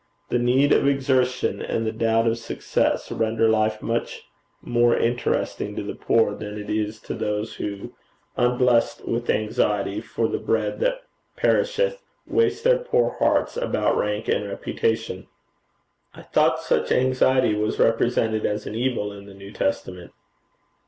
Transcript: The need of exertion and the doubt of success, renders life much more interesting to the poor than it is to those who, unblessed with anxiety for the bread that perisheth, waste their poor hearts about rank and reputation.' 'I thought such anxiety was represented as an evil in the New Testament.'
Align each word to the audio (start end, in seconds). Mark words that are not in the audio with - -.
The 0.29 0.39
need 0.39 0.71
of 0.71 0.87
exertion 0.87 1.61
and 1.61 1.85
the 1.85 1.91
doubt 1.91 2.25
of 2.25 2.39
success, 2.39 3.11
renders 3.11 3.51
life 3.51 3.83
much 3.83 4.25
more 4.59 4.97
interesting 4.97 5.75
to 5.75 5.83
the 5.83 5.93
poor 5.93 6.33
than 6.33 6.57
it 6.57 6.71
is 6.71 6.99
to 7.01 7.13
those 7.13 7.53
who, 7.57 7.93
unblessed 8.35 9.05
with 9.07 9.29
anxiety 9.29 10.01
for 10.01 10.27
the 10.27 10.39
bread 10.39 10.79
that 10.79 11.03
perisheth, 11.35 12.01
waste 12.25 12.63
their 12.63 12.79
poor 12.79 13.11
hearts 13.19 13.55
about 13.55 13.95
rank 13.95 14.27
and 14.27 14.47
reputation.' 14.47 15.27
'I 16.15 16.23
thought 16.23 16.59
such 16.59 16.91
anxiety 16.91 17.53
was 17.53 17.77
represented 17.77 18.43
as 18.43 18.65
an 18.65 18.73
evil 18.73 19.13
in 19.13 19.27
the 19.27 19.35
New 19.35 19.51
Testament.' 19.51 20.13